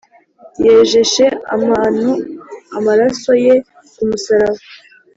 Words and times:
Yejeshe 0.65 1.25
abantu 1.55 2.11
amaraso 2.77 3.31
ye 3.45 3.53
kumusaraba 3.95 4.59